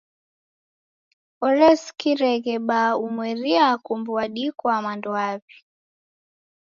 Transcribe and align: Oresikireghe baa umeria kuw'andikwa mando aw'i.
Oresikireghe 1.45 2.55
baa 2.67 2.93
umeria 3.05 3.67
kuw'andikwa 3.83 4.73
mando 4.85 5.11
aw'i. 5.27 5.57